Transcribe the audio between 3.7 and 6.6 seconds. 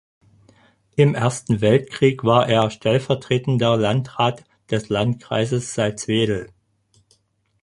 Landrat des Landkreises Salzwedel.